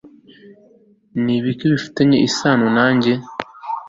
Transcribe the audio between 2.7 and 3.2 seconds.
nanjye